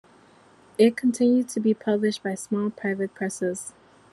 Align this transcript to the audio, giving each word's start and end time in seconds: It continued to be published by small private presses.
It 0.79 0.97
continued 0.97 1.47
to 1.49 1.59
be 1.59 1.75
published 1.75 2.23
by 2.23 2.33
small 2.33 2.71
private 2.71 3.13
presses. 3.13 3.75